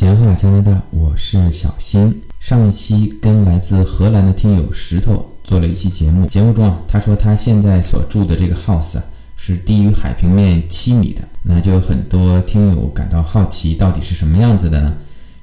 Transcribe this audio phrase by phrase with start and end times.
[0.00, 2.22] 闲话加拿大，我是小新。
[2.38, 9.04] 上一期跟来自荷兰的听友石头做了一期节目，节目中啊，他说他现在所住的这个 house 啊
[9.36, 14.94] 是低于海平面七米的，那就有很多听友感到好奇，到底是什么样子的呢？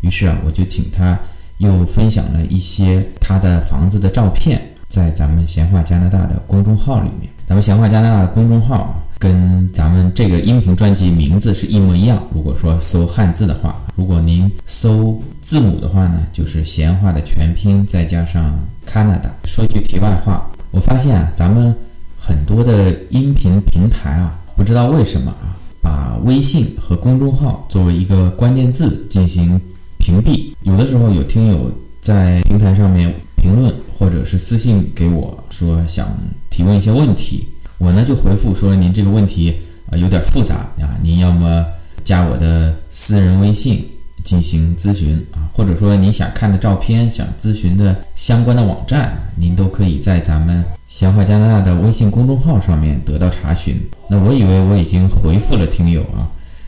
[0.01, 1.15] 于是啊，我就请他
[1.59, 7.31] 又分享了一些他的房子的照片，在咱们闲话加拿大的公众号里面。
[7.45, 12.21] 咱们闲话加拿大的公众号跟咱们这个音频专辑名字是一模一样。
[12.33, 18.53] 如果说搜汉字的话，如果您搜字母的话呢，就是闲话的全拼再加上
[18.87, 19.29] Canada。
[19.43, 21.75] 说句题外话，我发现啊，咱们
[22.17, 29.59] 很多的音频平台啊，不知道为什么啊，把微信和公众号作为一个关键字进行
[29.97, 30.53] 屏蔽。
[30.61, 31.71] 有的时候有听友
[32.01, 36.07] 在平台上面评论或者是私信给我说想。
[36.49, 37.47] 提问一些问题，
[37.77, 39.55] 我呢就回复说您这个问题
[39.91, 41.65] 啊有点复杂啊，您要么
[42.03, 43.87] 加我的私人微信
[44.23, 53.79] 进行咨询啊，或者说您想看的照片、想咨询的相关的网站，您都可以在咱们闲话加拿大的微信公众号上面得到查询。
[54.09, 56.27] 那我以为我已经回复了听友啊，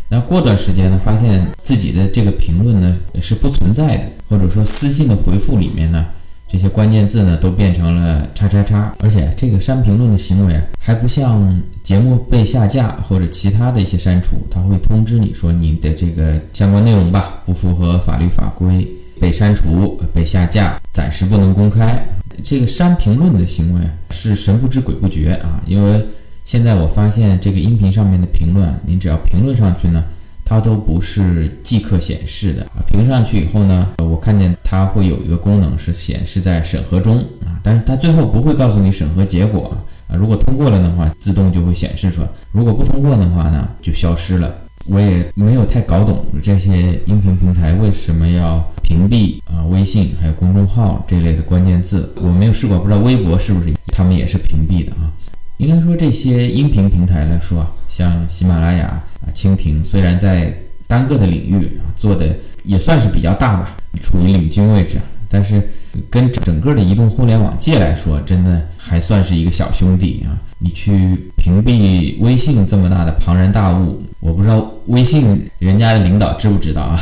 [0.10, 6.06] 那过段时间呢，发现自己的这个评论呢是不存在的，或者说私信的回复里面呢。
[6.52, 18.88] 这些关键字呢，都变成了叉叉叉，而且这个删评论的行为，还不像节目被下架或者其他的一些删除，他会通知你说你的这个相关内容吧，不符合法律法规，
[19.22, 22.03] 被删除、被下架，暂时不能公开。
[22.44, 26.03] 这个删评论的行为是神不知鬼不觉啊，因为
[26.45, 30.03] 现在我发现这个音频上面的评论，您只要评论上去呢。
[30.50, 44.51] 它都不是即刻显示的啊，评上去以后呢，我看见它会有一个功能是显示在审核中啊，但是它最后不会告诉你审核结果啊，如果通过了的话，自动就会显示出来；如果不通过的话呢，就消失了。
[44.85, 55.12] 我也没有太搞懂这些音频平台为什么要屏蔽啊微信还有公众号这类的关键字，我没有试过，不知道微博是不是他们也是屏蔽的啊。
[55.57, 60.53] 应该说，这些音频平台来说啊，像喜马拉雅啊、蜻蜓，虽然在
[60.88, 62.33] 单个的领域做的
[62.63, 65.61] 也算是比较大吧，处于领军位置，但是
[66.09, 70.38] 跟整个的移动互联网界来说，真的还算是一个小兄弟啊。
[70.61, 77.00] 你去屏蔽微信这么大的庞然大物，我不知道微信人家的领导知不知道啊？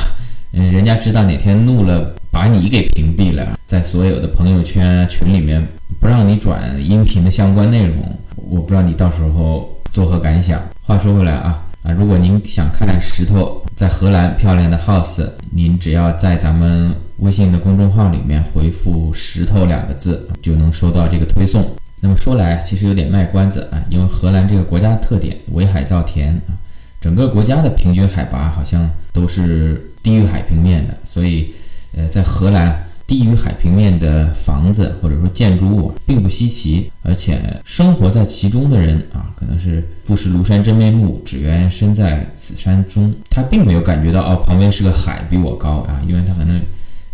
[0.53, 5.65] 嗯，人家知道哪天怒了，把你给屏蔽了，在所有的朋友圈群里面
[5.99, 7.97] 不让你转音频的相关内容。
[8.35, 10.61] 我不知道你到时候作何感想。
[10.81, 21.65] 话说回来啊啊，如果您想看石头在荷兰漂亮的 house，您只要在咱们微信的公众号里面回复“石头”两个字，就能收到这个推送。
[22.01, 26.55] 那么说来，其实有点卖关子啊，因为荷兰这个国家的特点围海造田啊，
[27.01, 31.53] 整个国家的平均海拔好像都是低于海平面的，所以
[31.95, 32.86] 呃，在荷兰。
[33.07, 43.13] 低于海平面的房子或者说建筑物并不稀奇，而且生活在其中的人啊，可能是不识庐山真面目，只缘身在此山中。
[43.29, 46.59] 他并没有感觉到哦，旁边是个海比我高啊，因为他可能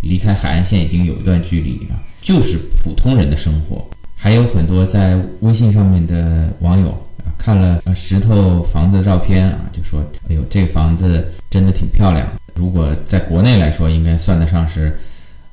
[0.02, 3.86] 离开海岸线已经有一段距离啊，就是普通人的生活。
[4.16, 6.90] 还有很多在微信上面的网友
[7.20, 12.28] 啊，看了石头房子的照片啊，就说：“哎呦，这房子真的挺漂亮。
[12.56, 14.98] 如果在国内来说，应该算得上是。”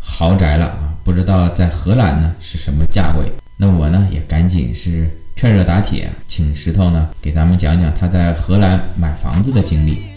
[0.00, 3.30] 豪宅了啊，不知道在荷兰呢是什么价位？
[3.56, 10.09] 那我呢也赶紧是趁热打铁，请石头呢给咱们讲讲他在荷兰买房子的经历。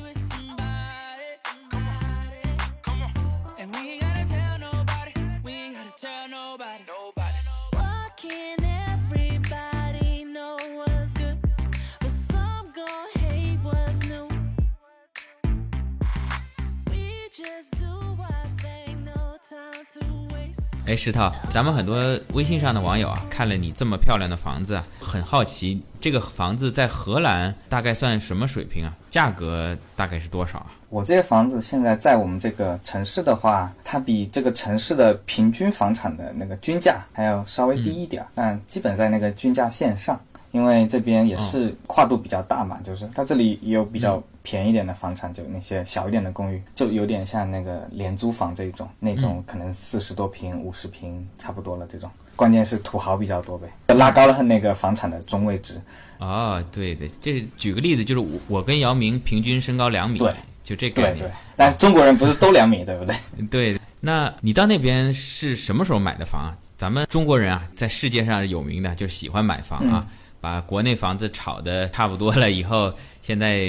[20.94, 21.98] 哎，石头，咱们很多
[22.34, 28.94] 微信上的网友啊，看了你这么漂亮的房子，很好奇，这个房子在荷兰大概算什么水平啊？
[29.10, 30.68] 价格大概是多少啊？
[30.90, 40.22] 我这个房子现在在我们这个城市的话，它比这个城市的平均房产的那个均价还要稍微低一点，但基本在那个均价线上。
[40.52, 52.12] 因为这边也是跨度比较大嘛，就是它这里也有比较便宜点的房产，就那些小一点的公寓，就有点像那个廉租房这种，那种可能四十多平、五十平差不多了这种。
[52.36, 55.82] 关键是土豪比较多呗，拉高了那个房产的中位值。
[56.20, 61.20] 啊，对对，这举个例子，就是我我跟姚明平均身高两米，对，就这概念。
[61.20, 63.16] 对对，但中国人不是都两米，对不对？
[63.50, 66.58] 对，那你到那边是什么时候买的房啊？
[66.76, 70.08] 咱们中国人啊，在世界上有名的就是喜欢买房啊。
[70.44, 73.66] 把国内房子炒的差不多了以后，现在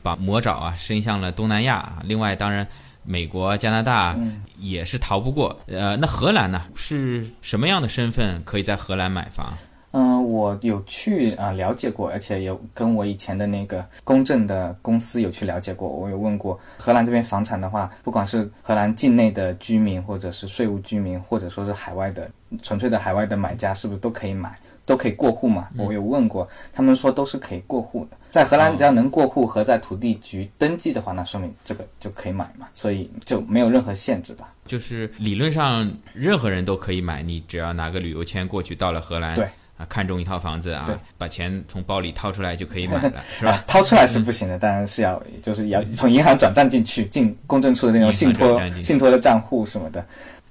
[0.00, 1.98] 把魔爪啊伸向了东南亚。
[2.04, 2.64] 另外，当然
[3.02, 5.58] 美国、加拿大嗯也是逃不过。
[5.66, 6.62] 呃，那荷兰呢？
[6.76, 9.52] 是什么样的身份可以在荷兰买房？
[9.90, 15.88] 嗯，我有去啊、了解过，而且有跟我以前的那个公证的公司有去了解过。
[15.88, 22.30] 我有问过荷兰这边房产的话，不管是荷兰境内的居民，或者是税务居民，或者说是海外的
[22.62, 25.68] 纯粹的海外的买家，是不是都可以买，都可以过户嘛？
[25.76, 28.16] 我有问过，他们说都是可以过户的。
[28.30, 34.52] 在荷兰，只要能过户和在土地局登记的话，那说明这个就可以买嘛，所以就没有任何限制吧。
[34.66, 39.44] 就是理论上任何人都可以买，你只要拿个旅游签过去，到了荷兰，对
[39.76, 50.04] 啊，看中一套房子啊，把钱从包里掏出来就可以买了，是 啊吧？，掏出来是不行的，当然是要就是要从银行转账进去，进公证处的那种信托信托的账户什么的。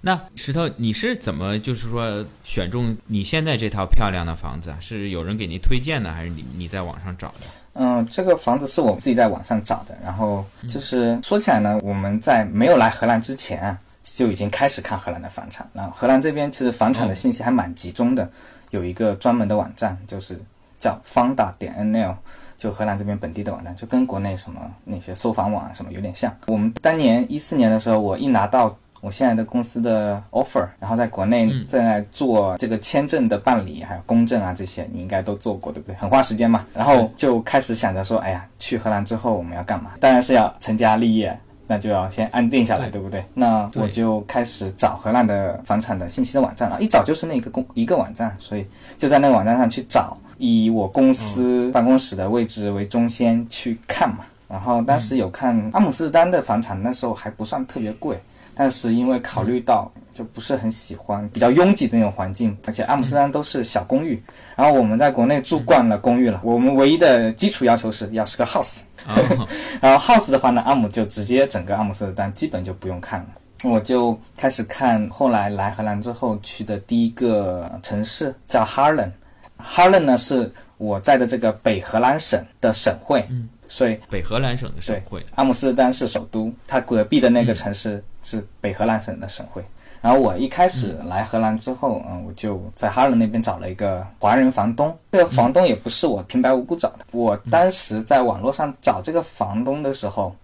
[0.05, 4.77] 那石头，你是怎么就是说选中你现在这套漂亮的房子啊？
[4.81, 7.45] 是有人给您推荐的，还是你你在网上找的？
[7.75, 15.65] 嗯，这个房子是我自己在网上找的，然后就是说起来呢，我们在没有来荷兰之前啊，就已经开始看荷兰的房产。
[15.71, 18.29] 然后荷兰这边其实房产的信息还蛮集中的，
[18.71, 20.37] 有一个专门的网站，就是
[20.81, 22.13] 叫 Fonda 点 NL。
[22.57, 26.33] 就荷兰这边本地的网站，就跟国内什么那些搜房网啊什么有点像。
[26.47, 35.95] 我们当年一四年的时候，我一拿到我现在的公司的 offer，然后在国内在做这个签证的办理，还有公证啊这些，你应该都做过，对不对？
[35.97, 36.65] 很花时间嘛。
[36.73, 39.91] 然后就开始想着说，哎呀，去荷兰之后我们要干嘛？
[39.99, 41.37] 当然是要成家立业。
[41.65, 43.23] 那就要先安定下来，对不对？
[43.33, 48.67] 那我就开始找荷兰的房产的信息的网站了，一找就是那个公一个网站，所以
[48.97, 54.19] 就在那个网站上去找，以我公司办公室的位置为中心去看嘛。
[54.49, 58.21] 然后当时有看阿姆斯特丹的房产，那时候还不算特别贵，
[58.55, 64.21] 但是因为考虑到就不是很喜欢比较拥挤的那种环境，而且阿姆斯特丹都是小公寓，
[64.55, 69.47] 然后我们在国内住惯了公寓了，我们唯一的基础要求是要是个 house，哦，
[69.81, 73.27] 然后 house 的话呢，阿姆就直接整个阿姆斯特丹基本就不用看了。
[73.63, 79.09] 我就开始看，后来来荷兰之后去的第一个城市叫哈伦，
[79.55, 85.25] 哈伦呢是我在的这个北荷兰省的省会，嗯，所以北荷兰省的省会。
[85.33, 89.63] 阿姆斯特丹是首都，它隔壁的那个城市是北荷兰省的省会。
[89.99, 94.95] 然后我一开始来荷兰之后，嗯，我就在哈伦那边找了一个华人房东。
[95.13, 100.35] 这个房东也不是我平白无故找的，我当时在网络上找这个房东的时候，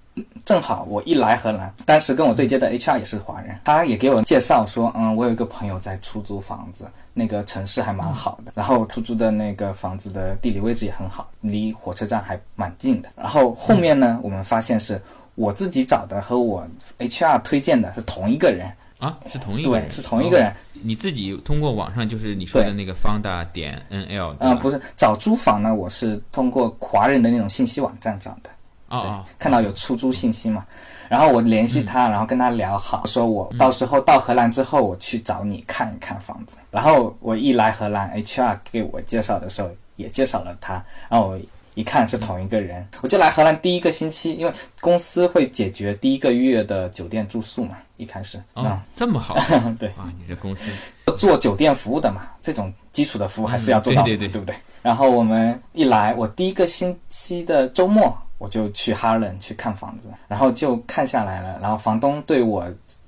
[0.45, 13.09] 正好我一来荷兰，当时跟我对接的 HR 也是华人，他也给我介绍说，嗯，我有一个朋友在出租房子，那个城市还蛮好的，然后出租的那个房子的地理位置也很好，离火车站还蛮近的。
[13.15, 15.01] 然后后面呢，我们发现是
[15.35, 16.67] 我自己找的和我
[16.97, 18.71] HR 推荐的是同一个人。
[18.99, 20.49] 啊，是同一个人，对，是同一个人。
[20.49, 28.49] 哦你自己通过网上就是你说的那个 Fonda 点 NL，啊、不是找租房呢，我是通过华人的那种信息网站找的。
[28.89, 30.65] 哦哦，看到有出租信息嘛，
[31.07, 36.57] 然后我联系他，然后跟他聊好，说我到时候到荷兰之后，我去找你看一看房子。
[36.71, 41.39] 然后我一来荷兰，HR 给我介绍的时候也介绍了他，然后我
[41.75, 49.35] 一看是同一个人，我就来荷兰第一个星期，因为公司会解决第一个月的酒店住宿嘛，一开始啊，这么好，
[49.79, 50.69] 对啊，你这公司。
[51.17, 54.33] 做酒店服务的嘛，这种基础的服务还是要做到的，对对对。
[54.33, 54.55] 对不对？
[54.81, 62.65] 然后我们一来，我第一个星期的周末我就去哈伦去看房子，然后就看下来了，然后房东对我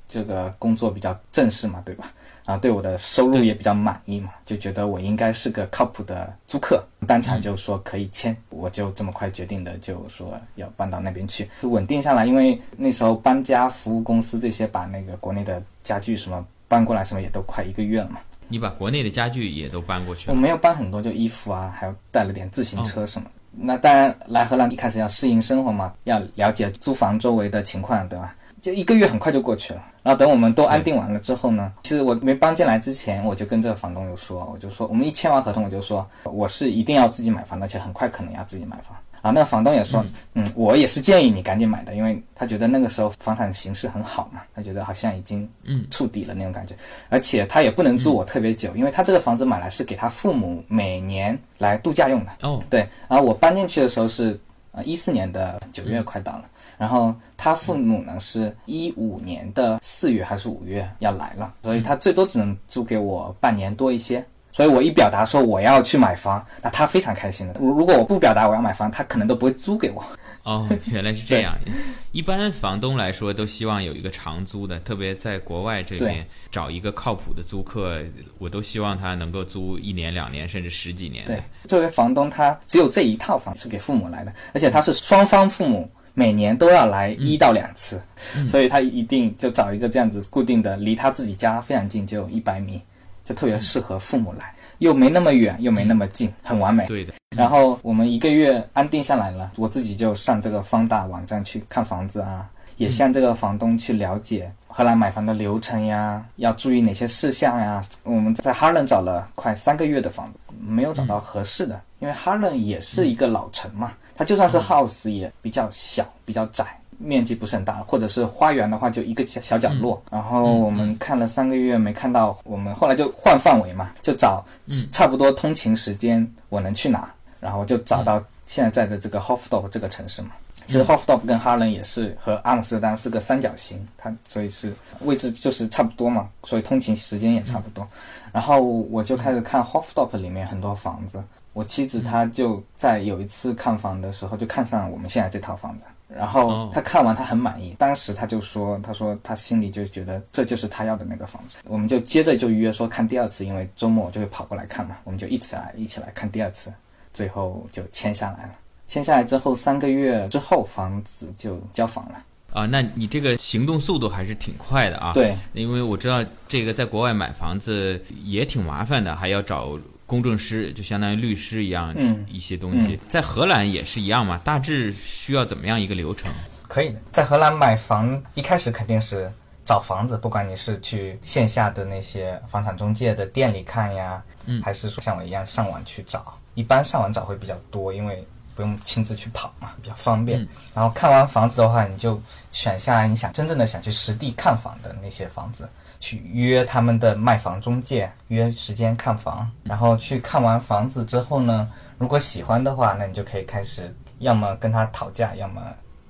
[0.07, 2.11] 这个工作比较正式嘛，对吧？
[2.43, 12.25] 然后对我的收入也比较满意嘛，就觉得我应该是个靠谱的租客，当场就说可以签，我就这么快决定的，就说要搬到那边去，就稳定下来。
[12.25, 18.19] 因为那时候搬家服务公司这些把那个国内的家具什么搬过来，什么也都快一个月了嘛。
[18.47, 20.33] 你把国内的家具也都搬过去了？
[20.33, 23.29] 我没有搬很多，就衣服啊，还有带了点自行车什么。
[23.51, 28.33] 那当然，来荷兰一开始要适应生活嘛，要了解租房周围的情况，对吧？
[28.61, 29.83] 就一个月很快就过去了。
[30.03, 38.95] 然后等我们都安定完了之后呢，其实我没搬进来之前，我就跟这个房东有说，我就说我们一签完合同，我就说我是一定要自己买房，而且很快可能要自己买房。
[39.21, 46.75] 然后那个房东也说，嗯，我也是建议你赶紧买的，因为他觉得那个时候房产形势很好嘛，他觉得好像已经嗯触底了那种感觉，
[47.09, 52.31] 而且他也不能住我特别久，因为他这个房子买来是给他父母每年来度假用的。
[52.41, 54.39] 哦，对，然后我搬进去的时候是
[54.71, 56.45] 呃一四年的九月快到了，
[56.79, 64.25] 然后他父母呢是一五年的四月还是五月要来了，所以他最多只能租给我半年多一些。
[64.51, 67.55] 所以我一表达说我要去买房，那他非常开心的。
[67.59, 70.03] 如如果我不表达我要买房，他可能都不会租给我。
[70.43, 71.55] 哦，原来是这样。
[72.11, 77.99] 一般房东来说都希望有一个长租的，特别在国外这边找一个靠谱的租客，
[78.39, 88.01] 我都希望他能够租一年、两年，甚至十几年对。，作为房东，他只有这一套房是给父母来的，而且他是双方父母每年都要来一到两次，
[88.47, 92.81] 所以他一定就找一个这样子固定的，离他自己家非常近，就一百米，
[93.23, 96.85] 就特别适合父母来，又没那么远，又没那么近，很完美。
[96.87, 97.13] 对的。
[97.35, 107.81] 然后我们一个月安定下来了，我自己就上这个方大网站去看房子啊，也向这个房东去了解荷兰买房的流程呀，要注意哪些事项呀。
[108.03, 116.65] 我们在哈伦找了快三个月的房子，没有找到合适的，因为哈伦也是一个老城嘛，它就算是 house 也比较小，比较窄。
[117.03, 120.01] 面积不是很大，或者是花园的话，就一个小小角落。
[120.11, 124.45] 然后我们看了三个月没看到，我们后来就换范围嘛，就找
[124.91, 130.29] 差不多通勤时间我能去哪，然后就找到现在在的这个 Hofdorp 这个城市嘛。
[130.67, 137.85] 其实 Hofdorp 跟哈伦也是和阿姆斯特丹是个三角形，它所以是位置就是差不多嘛，所以通勤时间也差不多。
[138.31, 141.21] 然后我就开始看 Hofdorp 里面很多房子，
[141.53, 145.85] 我妻子她就在有一次看房的时候就看上我们现在这套房子。
[146.13, 147.75] 然后他看完，他很满意。
[147.79, 154.97] 当时他就说：“他说他心里就觉得这就是他要的那个房子。”我们就接着就约说看第二次，因为周末就会跑过来看嘛。
[155.05, 156.71] 我们就一起来一起来看第二次，
[157.13, 158.51] 最后就签下来了。
[158.87, 162.23] 签下来之后三个月之后，房子就交房了。
[162.51, 165.13] 啊，那你这个行动速度还是挺快的啊。
[165.13, 169.79] 对，因为我知道这个在国外买房子也挺麻烦的，还要找。
[170.11, 171.95] 公证师就相当于律师一样，
[172.27, 174.37] 一些东西在荷兰也是一样嘛？
[174.43, 176.29] 大致需要怎么样一个流程？
[176.67, 179.31] 可以的，在荷兰买房一开始肯定是
[179.63, 188.21] 找房子，不管你是去线下的那些房产中介的店里看呀，嗯，还是说像我一样上网去找，一般上网找会比较多，因为
[188.53, 190.45] 不用亲自去跑嘛，比较方便。
[190.75, 195.69] 然后看完房子的话，你就选下你想真正的想去实地看房的那些房子。
[196.01, 205.61] 去约他们的卖房中介，约时间看房，然后去看完房子之后呢，如果喜欢的话，那你就可以开始，要么跟他讨价，要么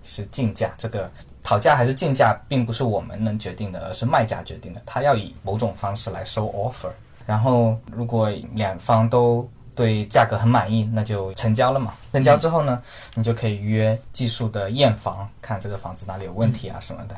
[0.01, 0.71] 是竞价。
[0.77, 1.11] 这个
[1.43, 4.81] 讨价还是竞价，并不是我们能决定的，而是卖家决定的。
[4.85, 6.89] 他要以某种方式来收 offer，
[7.25, 11.93] 然后如果两方都对价格很满意，那就成交了嘛。
[12.13, 12.81] 成交之后呢，
[13.13, 17.15] 你就可以约技术的验房，看这个房子哪里有问题啊什么的。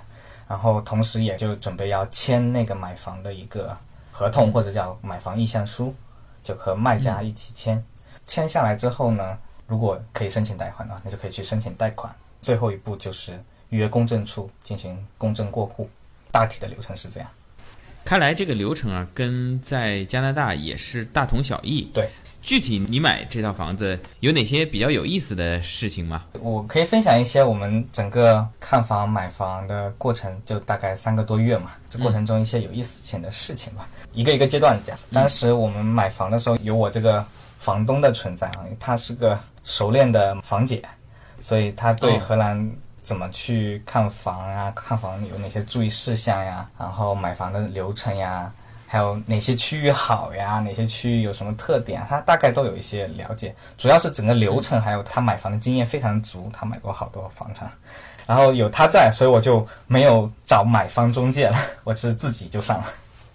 [0.48, 3.76] 然后同时也就准备要签那个买房的一个
[4.12, 5.94] 合同或者叫买房意向书，
[6.44, 7.84] 就和卖家一起签。
[8.26, 12.14] 签下来之后呢，如果可以申请贷款的话，那就可以去申请贷款。
[12.42, 15.90] 最后一步就是约公证处进行公证过户。
[16.32, 17.30] 大体的流程是这样。
[18.06, 21.90] 看来这个流程啊，跟在加拿大也是大同小异。
[21.94, 22.10] 对。
[22.44, 26.26] 具体你买这套房子有哪些比较有意思的事情吗？
[26.42, 31.72] 我可以分享一些我们整个看房买房的过程，就大概三个多月嘛。
[31.90, 34.96] 这过程中一些有意思性的事情吧，一个一个阶段讲。
[35.14, 37.26] 当时我们买房的时候，有我这个
[37.60, 40.84] 房东的存在啊，他是个熟练的房姐，
[41.40, 42.70] 所以他对荷兰
[43.02, 48.52] 怎么去看房啊，看房有哪些注意事项呀，然后买房的流程呀。
[48.94, 50.60] 还有哪些区域好呀？
[50.60, 52.06] 哪些区域有什么特点？
[52.08, 57.68] 他大概都有一些了解，主要是整个流程，还有他买房的经验非常足，他买过好多房产，
[58.28, 62.86] 然后有他在，所以我就没有找买方中介了，我是自己就上了。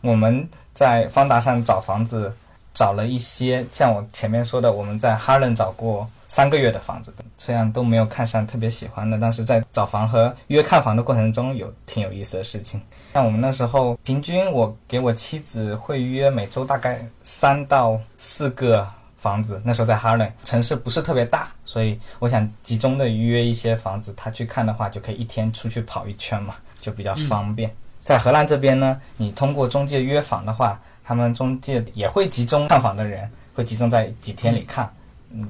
[0.00, 2.32] 我们在方达上找房子，
[2.72, 6.08] 找了一些像我前面说的，我们在哈伦找过。
[6.28, 12.80] 三个月的房子，虽然都没有看上特别喜欢的，但是在找房和约看房的过程中，有挺有意思的事情。
[13.14, 19.60] 像我们那时候，平均我给我妻子会约每周大概三到四个房子。
[19.64, 27.74] 那时候在哈伦，城市不是特别大，所以我想集中的约一些房子，他去看的话，就可以一天出去跑一圈嘛，就比较方便。
[28.04, 34.84] 在荷兰这边呢，你通过中介约房的话，他们中介也会集中看房的人，会集中在几天里看。
[34.84, 34.90] 嗯，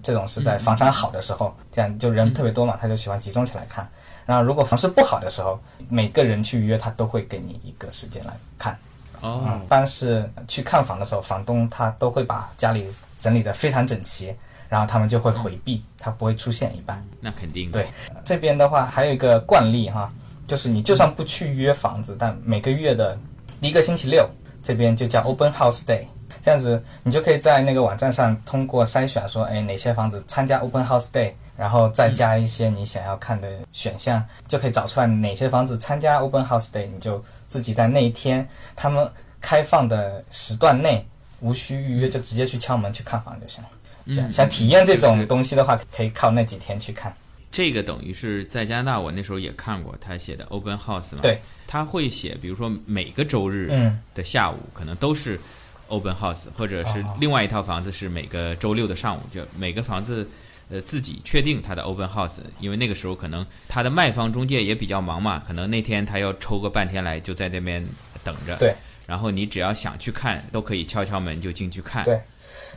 [0.03, 3.89] 这种是在房产好的时候，这样就人特别多嘛，他就喜欢集中起来看。
[4.27, 5.59] 然后如果房市不好的时候，
[5.89, 8.77] 每个人去约他都会给你一个时间来看。
[9.21, 12.87] 哦，但是去看房的时候，房东他都会把家里
[13.19, 14.35] 整理的非常整齐，
[14.69, 17.03] 然后他们就会回避，他不会出现一般。
[17.21, 17.71] 那肯定。
[17.73, 17.87] 对，
[18.25, 20.13] 这边的话还有一个惯例哈，
[20.47, 23.19] 就是你就算不去约房子，但每个月的
[23.61, 24.29] 一个星期六，
[24.63, 26.05] 这边就叫 Open House Day。
[26.43, 41.07] 这样子，你就可以在那个网站上通过筛选，说，哎，哪些房子参加 Open House Day，然后再加一些你想要看的选项，就可以找出来哪些房子参加 Open House Day，你就自己在那一天他们开放的时段内，
[41.41, 43.71] 无需预约，就直接去敲门去看房就行了。
[44.07, 47.13] 嗯，想体验这种东西的话，可以靠那几天去看。
[47.51, 51.21] 这个等于是在加拿大，我那时候也看过他写的 Open House 嘛。
[51.23, 55.41] 对，他会写，比如说每个周日的下午，可能都是。
[55.89, 60.29] Open House，或者是另外一套房子是每个周六的上午，就每个房子
[60.71, 67.87] 呃自己确定它的 open house，因为那个时候可能他的卖方中介也比较忙嘛，可能那天他要抽个半天来就在那边
[68.23, 68.57] 等着。
[68.57, 68.75] 对。
[69.07, 72.05] 然后你只要想去看，都可以敲敲门就进去看。
[72.05, 72.21] 对。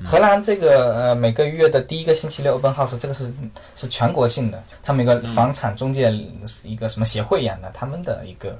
[0.06, 3.32] 荷兰这个呃每个月的第一个星期六 open house，这个是
[3.76, 6.10] 是全国性的，他们一个房产中介
[6.64, 8.58] 一个什么协会一样的，他们的一个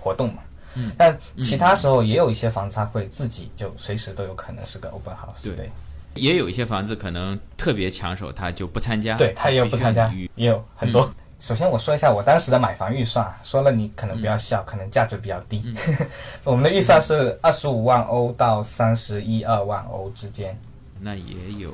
[0.00, 0.42] 活动嘛。
[0.74, 0.92] 嗯。
[0.96, 5.44] 但其他时候也有一些房子，它会自己就随时都有可能是个 open house。
[5.44, 5.54] 对。
[5.54, 5.70] 对
[6.14, 9.16] 也有一些房子可能特别抢手，他就不参加。
[9.16, 11.10] 对他也有不参加，也有很多。
[11.40, 15.74] 首先我说一下我当时的买房预算，说了你可能不要笑，可能价值比较低。
[16.44, 20.54] 我们的预算是二十五万欧到三十一二万欧之间。
[21.00, 21.72] 那也有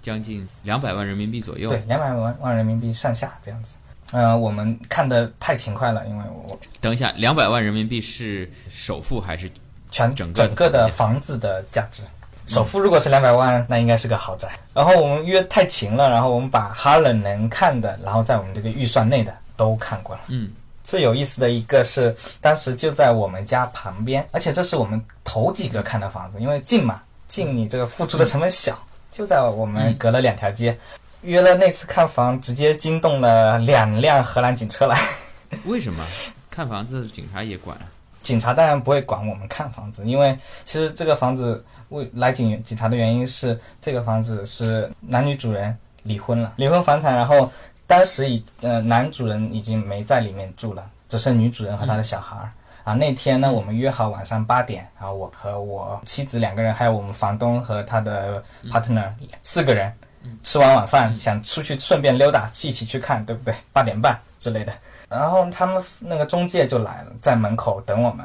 [0.00, 1.68] 将近两百万人民币左右。
[1.68, 3.74] 对，两百万万人民币上下这样子。
[4.12, 9.50] 嗯，我们看的太勤快了，因为我等一下，两百万人民币是首付还是
[9.90, 12.02] 全整整个的房子的价值？
[12.46, 14.48] 首付如果是两百万，那应该是个豪宅。
[14.74, 20.22] 然后我们约太勤了，然后我们把哈伦能看的，然后在我们这个预算内的都看过了。
[20.26, 20.50] 嗯，
[20.82, 28.76] 最有意思的一个是，当时就在我们家旁边，而且这是我们头几个看的房子，因为近嘛，近你这个付出的成本小，
[29.12, 30.76] 就在我们隔了两条街。
[31.22, 34.96] 约了那次看房，直接惊动了两辆荷兰警车来。
[35.64, 36.04] 为什么？
[36.50, 37.76] 看房子警察也管？
[38.22, 47.50] 警察当然不会管我们看房子，因为其实这个房子为来警警察的原因是这个房子是男女主人离婚了，离婚房产，然后
[47.86, 52.52] 当时已呃男主人已经没在里面住了，只剩女主人和他的小孩儿。
[52.84, 59.10] 啊，那天呢我们约好晚上八点，然后我和我妻子两个人，还有我们房东和他的 partner
[59.42, 59.92] 四个人，
[60.42, 63.54] 吃完晚饭想出去顺便溜达，一起去看，对不对？
[63.72, 64.72] 八点半之类的。
[65.08, 68.24] 然后他们那个中介就来了，在门口等我们。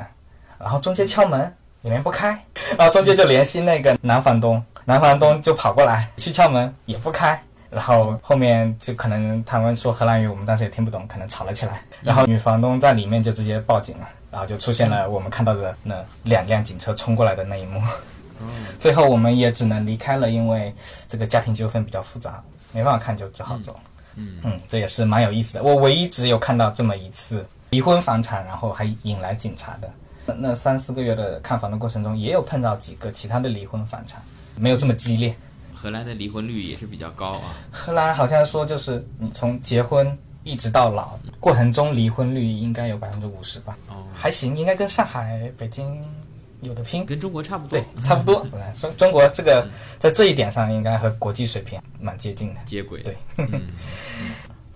[0.59, 2.39] 然后中介敲门，里面不开。
[2.77, 7.39] 然后中介就联系那个男房东，男房东就跑过来去敲门，也不开。
[7.69, 11.81] 然后后面就可能他们说荷兰语，我们当时也听不懂，可能吵了起来。
[12.01, 17.81] 然后女房东在里面就直接报警了，然后就出现了我们看到的那两辆警车冲过来的那一幕。
[18.77, 20.73] 最后我们也只能离开了，因为
[21.07, 23.79] 这个家庭纠纷比较复杂，没办法看就只好走。
[24.15, 25.63] 嗯嗯，这也是蛮有意思的。
[25.63, 29.89] 我唯一只有看到这么一次离婚房产，然后还引来警察的。
[30.25, 34.21] 那那三四个月的看房的过程中，也有碰到几个其他的离婚房产，
[34.55, 35.35] 没有这么激烈。
[35.73, 37.55] 荷兰的离婚率也是比较高啊。
[37.71, 43.77] 荷兰好像说就是你从结婚一直到老过程中离婚率应该有百分之五十吧。
[43.89, 46.01] 哦，还行，应该跟上海、北京。
[46.61, 48.45] 有的拼，跟中国差不多，对，差不多。
[48.79, 49.67] 中中国这个
[49.99, 53.01] 在这一点上应该和国际水平蛮接近的，接轨。
[53.01, 53.15] 对，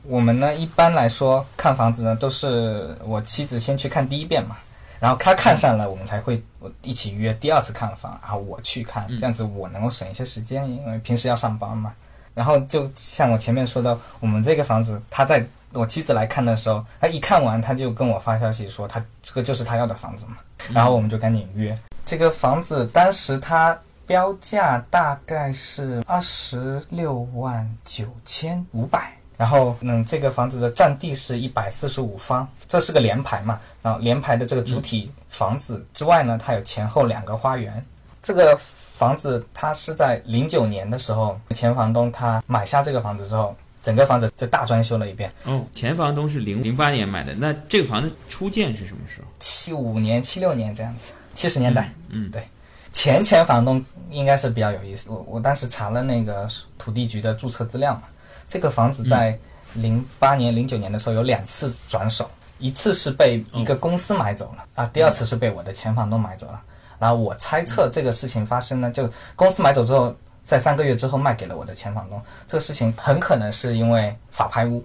[0.04, 4.58] 我们呢一般来说看房子呢都是我妻子先去看第一遍嘛，
[5.00, 6.42] 然后她看上了，我们才会
[6.84, 11.94] 一起约第二次看房，然后我去看，这样子我能够省一些时间，因为平时要上班嘛。
[12.36, 20.38] 然后就像我前面说的，我们这个房子，它在我妻子来看的时候，她一看完她就跟我发消息说，她这个就是她要的房子嘛。
[20.72, 29.14] 然后我们就赶紧约这个房子，当时它标价大概是二十六万九千五百。
[29.38, 33.58] 然后，嗯，这个房子的占地是一百四十五方，这是个联排嘛。
[33.82, 37.86] 然后联排的这个主体房子之外呢，它有前后两个花园。
[38.22, 43.56] 这个房子它是在零九年的时候，前房东他买下这个房子之后。
[43.82, 45.32] 整个房子就大装修了一遍。
[45.46, 49.28] 哦，前房东是零零八年买的，那这个房子初建是什么时候？
[49.39, 51.94] 七五年、七六年这样子，七十年代。
[52.10, 52.44] 嗯，对。
[52.92, 55.10] 前前房东应该是比较有意思。
[55.10, 58.04] 我我当时查了那个土地局的注册资料嘛，
[58.48, 59.38] 这个房子在
[59.74, 66.62] 零八年、零九年的时候有两次转手，一次是被一个公司买走了啊，第二次是被我的前房东买走了。
[66.98, 70.13] 然后我猜测这个事情发生呢，就公司买走之后。
[70.50, 74.84] 在三个月之后卖给了我的前房东，这个事情很可能是因为法拍屋，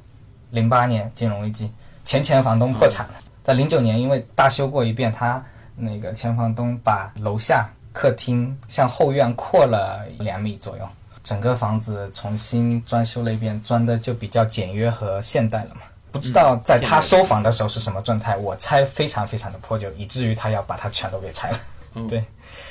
[0.50, 1.72] 零八年金融危机，
[2.04, 3.14] 前前房东破产了。
[3.42, 5.42] 在零九年因为大修过一遍，他
[5.74, 10.86] 那个前房东把楼下客厅向后院扩了两米左右，
[11.22, 15.80] 整个房子重新装修了一遍，装的就比较简约和现代了嘛。
[16.12, 21.58] 不知道在他收房的时候是什么状态，我猜非常非常的破旧，以至于他要把它全都给拆了。
[22.06, 22.22] 对，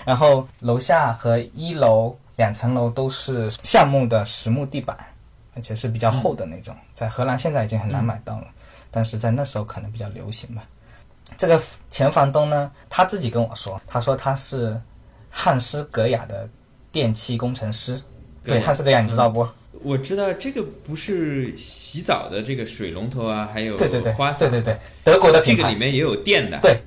[0.05, 2.15] 然后楼下和一楼。
[2.37, 4.97] 两层楼都是橡木的实木地板，
[5.55, 8.47] 而且是比较厚的那种，在荷兰现在已经很难买到了，
[8.89, 10.63] 但是在那时候可能比较流行吧。
[11.37, 14.79] 这个前房东呢，他自己跟我说，他说他是
[15.29, 16.47] 汉斯格雅的
[16.91, 18.01] 电气工程师。
[18.43, 19.47] 对，汉斯格雅你知道不？
[19.81, 26.59] 我知道这个不是洗澡的这个水龙头啊，还有对对对花洒，对对对，德国的品牌，这个里面也有电的。
[26.61, 26.81] 对。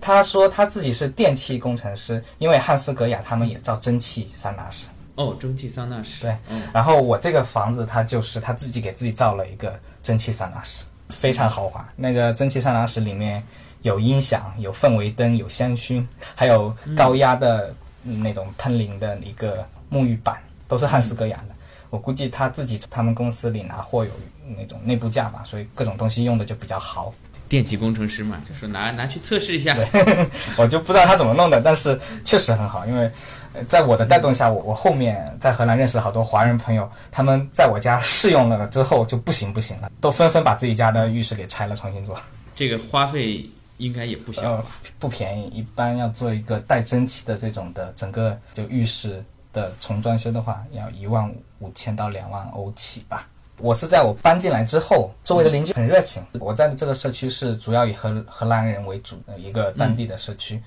[0.00, 4.86] 他说他自己是电气工程师，因为汉斯格雅他们也造蒸汽桑拿室。
[5.16, 6.24] 哦，蒸汽桑拿室。
[6.24, 11.86] 对嗯，然后我这个房子，他就是他自己给自己造了一个蒸汽桑拿室，非常豪华。
[11.94, 13.42] 那个蒸汽桑拿室里面
[13.82, 16.02] 有音响、有氛围灯、有香薰，
[16.34, 21.54] 还有高压的嗯那种喷淋的一个沐浴板，都是汉斯格雅的。
[21.90, 24.10] 我估计他自己他们公司里拿货有
[24.56, 27.12] 那种内部价吧，所以各种东西用的就比较豪。
[27.50, 29.76] 电气工程师嘛，就说拿拿去测试一下。
[30.56, 33.10] 我就不知道他怎么弄的，但是确实很好，因为
[33.52, 42.16] 呃在我的带动下，我我后面在荷兰认识了好多华人朋友，他们在我家试用了之后就不行不行了，都纷纷把自己家的浴室给拆了重新做。
[42.54, 43.44] 这个花费
[43.78, 44.42] 应该也不小。
[44.52, 44.64] 呃，
[45.00, 49.20] 不便宜，一般要做一个带蒸汽的这种的整个就浴室
[49.52, 53.26] 的重装修的话，要一万五千到两万欧起吧。
[53.62, 56.22] 我是在我搬进来之后，周围的邻居很热情。
[56.40, 60.60] 我在的这个社区是主要以荷荷兰人为主的一个当地的社区，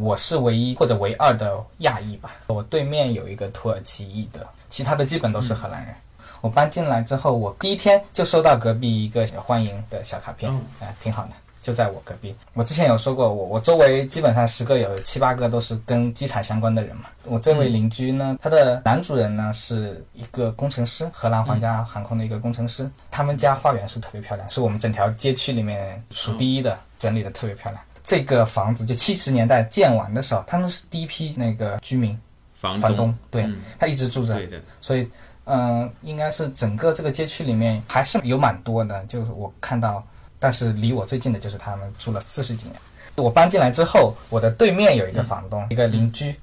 [0.00, 2.32] 我是唯一或者唯二的亚裔吧。
[2.48, 5.94] 我对面有一个土耳其裔的，其他的基本都是荷兰人。
[6.40, 11.30] 我搬进来之后，我第一天就收到隔壁一个欢迎的小卡片，嗯哎、挺好的，
[11.62, 12.34] 就在我隔壁。
[12.54, 17.04] 我之前有说过，我我周围基本上十个有七八个都是跟机场相关的人嘛。
[17.24, 22.90] 我这位邻居呢，他的男主人呢是一个工程师，荷兰皇家航空的一个工程师。
[23.10, 27.82] 他们家花园是特别漂亮，是我们整条街区里面数第一的，整理的特别漂亮。
[28.02, 32.18] 这个房子就七十年代建完的时候，他们是第一批那个居民
[32.54, 35.08] 房房东，对、嗯他一直住着，对的，所以，
[35.44, 40.04] 嗯、应该是整个这个街区里面还是有蛮多的，就是我看到，
[40.40, 42.76] 但是离我最近的就是他们住了四十几年。
[43.16, 46.34] 我搬进来之后，我的对面有一个房东，一个邻居，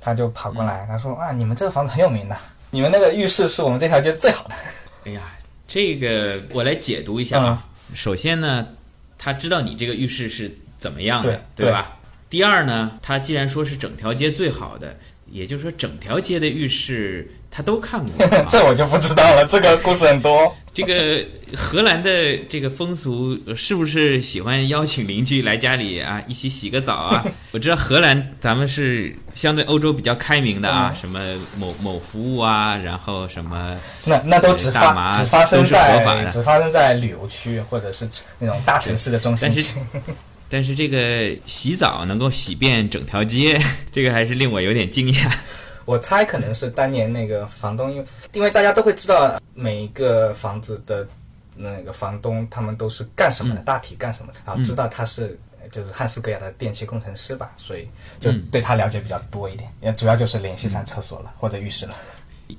[0.00, 2.36] 他就跑过来，他说啊，你们这个房子很有名的，
[2.70, 4.54] 你们那个浴室是我们这条街最好的。
[5.06, 5.22] 哎呀，
[5.68, 7.64] 这个我来解读一下啊。
[7.92, 8.66] 首先呢，
[9.16, 11.98] 他知道你这个浴室是怎么样的，对吧？
[12.28, 14.96] 第二呢，他既然说是整条街最好的，
[15.30, 18.46] 也就是说整条街的浴室他都看过、 啊。
[18.48, 20.52] 这我就不知道了，这个故事很多。
[20.74, 21.24] 这个
[21.56, 27.24] 荷兰的这个风俗呃是不是喜欢邀请邻居来家里啊一起洗个澡啊？
[27.54, 31.20] 我知道荷兰咱们是相对欧洲比较开明的啊，什么
[31.56, 38.08] 某某服务啊，然后什么那那都只大麻发只发生都是合法的在只发生在旅游区或者是
[38.40, 39.74] 那种大城市的中心区。
[40.50, 43.56] 但是这个洗澡能够洗遍整条街，
[43.92, 45.30] 这个还是令我有点惊讶。
[45.84, 51.06] 我猜可能是当年那个房东，因为因为大家都会知道每一个房子的
[51.56, 61.94] 那个房东他们都是干什么的，大体干什么的，然后知道他是呃就是汉斯格雅的电气工程师吧，所以就对他了解比较多一点，也主要就是联系上厕所了、或者浴室了。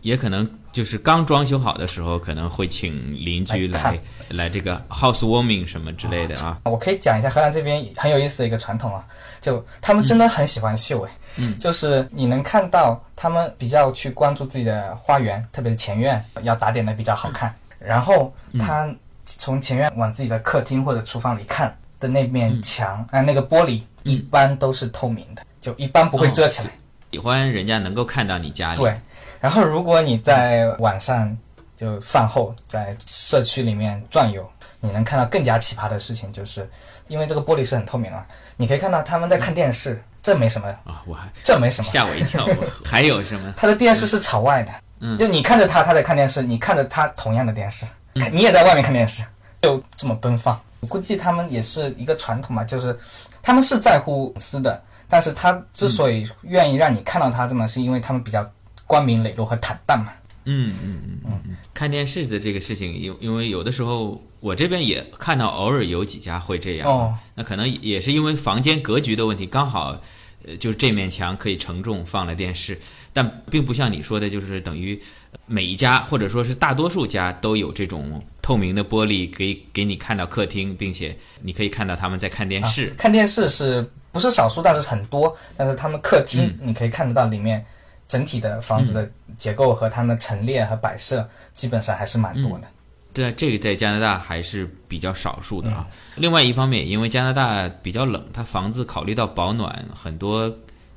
[0.02, 6.60] 也可能就是刚装修好的时候，可能会请邻居来来来这个 housewarming 什么之类的啊。
[6.66, 9.06] 我可以讲一下荷兰这边很有意思的一个传统啊，
[9.46, 18.90] 就他们真的很喜欢秀哎，嗯，就是你能看到他们比较去关注自己的花园，特别是前院要打点的比较好看，然后他
[19.28, 26.72] 从前院往自己的客厅或者厨房里看的那面墙，啊、那个玻璃一般都是透明的，就一般不会遮起来。
[27.12, 29.00] 喜欢人家能够看到你家里，对，
[29.40, 31.38] 然后如果你在晚上
[31.78, 34.44] 就饭后在社区里面转悠，
[34.80, 36.70] 你能看到更加奇葩的事情，就是
[37.08, 38.26] 因为这个玻璃是很透明啊，
[38.58, 41.86] 你可以看到他们在看电视，这没什么，啊，我还这没什么。
[41.90, 42.48] 吓我一跳。
[42.84, 43.54] 还有什么？
[43.58, 47.86] 他的电视是朝外的，嗯就你看着他，他在看电视，你看着他同样的电视，
[48.16, 49.24] 看你也在外面看电视，
[49.62, 50.60] 就这么奔放。
[50.82, 52.98] 我估计他们也是一个传统嘛，就是
[53.42, 58.48] 他们是在乎隐私的，但是他之所以愿意让你看到他这么，是因为他们比较
[58.86, 60.12] 光明磊落和坦荡嘛。
[60.46, 70.00] 嗯嗯嗯嗯嗯，看电视的这个事情，因因为有的时候我这边也看到偶尔有几家会这样，哦那可能也是因为房间格局的问题，刚好。
[70.48, 72.78] 呃，就是这面墙可以承重放了电视，
[73.12, 75.02] 但并不像你说的，就是等于
[75.48, 82.90] 每一家或者说是大多数家都有这种透明的玻璃给给你看到客厅，并且你可以看到他们在看电视。
[82.90, 85.36] 啊、看电视是不是少数，但是很多。
[85.58, 87.66] 但是他们客厅你可以看得到里面
[88.08, 92.68] 整体的房子的结构和它们陈列和摆设，基本上还是蛮多的。
[93.14, 95.88] 对，这个在加拿大还是比较少数的啊。
[96.16, 100.54] 另外一方面，因为加拿大比较冷，它房子考虑到保暖，很多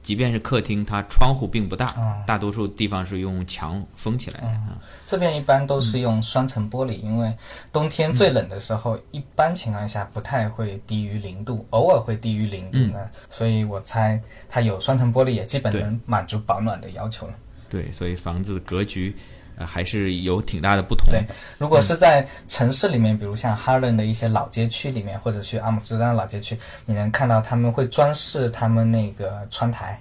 [0.08, 1.94] 即便是客厅，它窗户并不大，
[2.26, 4.46] 大多数地方是用墙封起来的。
[4.46, 4.68] 嗯、
[5.06, 7.30] 这边一般都是用双层玻璃，因为
[7.70, 12.98] 冬天最冷的时候，一般情况下不太会低于零度，偶尔会低于零度呢。
[13.28, 14.18] 所以我猜
[14.48, 17.34] 它有双层玻璃，也基本能满足保暖的要求了。
[17.68, 19.14] 对，所以房子的格局。
[19.58, 21.10] 呃，还是有挺大的不同。
[21.10, 21.20] 对，
[21.58, 30.00] 如果是在城市里面，比如像哈伦的一些老街区里面，或者去阿姆斯特丹老街区，你能看到他们会装饰他们那个窗台，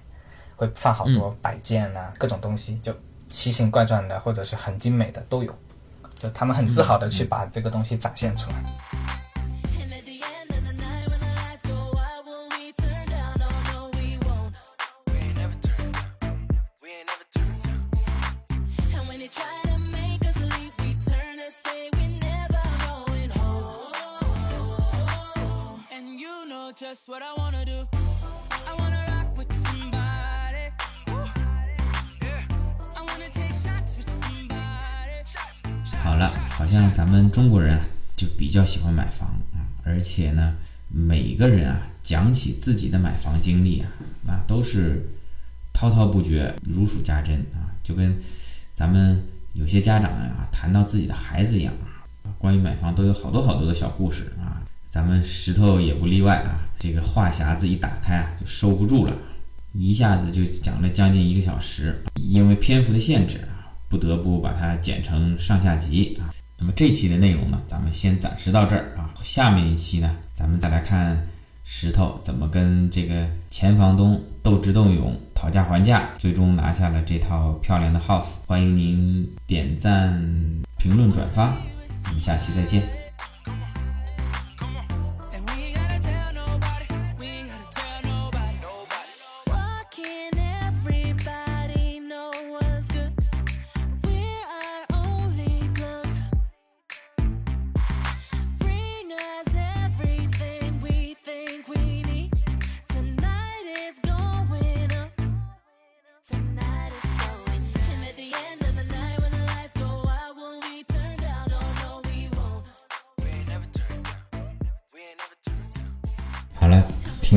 [0.56, 2.96] 会放好多摆件啊，各种东西，就
[3.28, 5.52] 奇形怪状的，或者是很精美的都有，
[6.20, 8.58] 就他们很自豪的去把这个东西展现出来。
[37.08, 40.54] 咱们中国人啊，就比较喜欢买房啊，而且呢，
[40.90, 43.90] 每个人啊，讲起自己的买房经历啊，
[44.26, 45.08] 那都是
[45.72, 48.14] 滔滔不绝、如数家珍啊，就跟
[48.74, 51.74] 咱们有些家长啊谈到自己的孩子一样
[52.26, 59.16] 啊，关于买房都有好多好多的小故事啊，咱们石头也不例外啊，这个话匣子一打开啊，就收不住了，
[59.72, 66.28] 一下子就讲了将近一个小时，因为篇幅的限制啊，不得不把它剪成上下集啊。
[66.60, 69.14] 那么这期的内容呢，咱们先暂时到这儿啊。
[69.22, 71.22] 下面一期呢，咱们再来看
[71.64, 78.38] 石头怎么跟这个前房东斗智斗勇、讨价还价，最终拿下了这套漂亮的 house。
[78.48, 80.20] 欢迎您点赞、
[80.78, 81.54] 评论、转发，
[82.06, 83.07] 我们下期再见。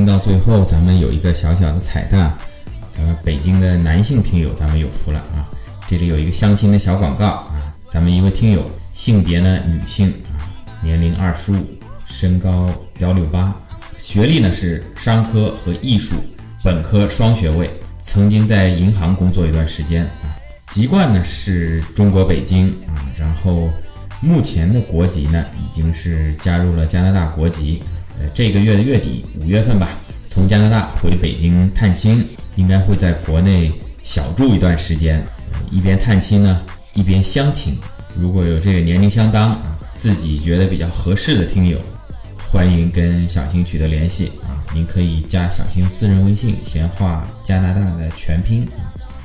[0.01, 2.33] 听到最后，咱们有一个小小的彩蛋，
[2.97, 5.45] 呃，北京的男性听友咱们有福了啊！
[5.87, 7.61] 这里有一个相亲的小广告啊，
[7.91, 10.49] 咱们一位听友，性别呢女性啊，
[10.81, 11.67] 年龄二十五，
[12.07, 13.55] 身高幺六八，
[13.99, 16.15] 学历呢是商科和艺术
[16.65, 17.69] 本科双学位，
[18.03, 20.33] 曾经在银行工作一段时间啊，
[20.71, 23.69] 籍贯呢是中国北京啊，然后
[24.23, 27.83] 目前的国籍呢已经是加入了加拿大国籍。
[28.21, 35.25] 呃，这个月的月底，五月份吧，从加拿大回北京探亲，应该会在国内小住一段时间，
[35.71, 37.79] 一边探亲呢，一边相亲。
[38.15, 41.81] 如果有这个年龄相当啊，自己觉得比较合适的听友，
[42.51, 44.53] 欢迎跟小新取得联系啊。
[44.75, 48.69] 您可以加小新私人微信“闲话加拿大”的全拼，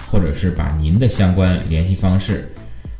[0.09, 2.49] 或者是把您的相关联系方式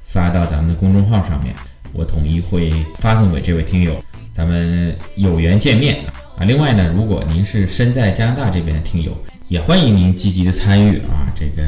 [0.03, 1.55] 发到咱们的公众号上面，
[1.93, 4.03] 我统一会发送给这位听友。
[4.35, 5.99] 咱们有缘见面
[6.37, 6.43] 啊！
[6.43, 9.17] 另外呢，如果您是身在加拿大这边的听友，
[9.47, 11.23] 也欢迎您积极的参与啊！
[11.33, 11.63] 这个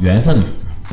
[0.00, 0.44] 缘分嘛，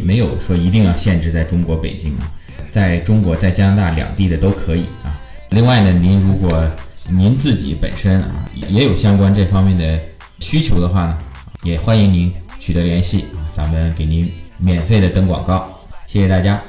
[0.02, 2.32] 没有说一定要限制在中国北京啊，
[2.70, 5.20] 在中国在加拿大两地的都可以啊。
[5.50, 6.66] 另外呢，您如果
[7.10, 10.00] 您自己本身啊也有相关这方面的
[10.40, 11.18] 需求的话呢，
[11.62, 15.70] 也欢迎您取得联系啊，咱们给您免费的登广告，
[16.08, 16.68] 谢谢大家。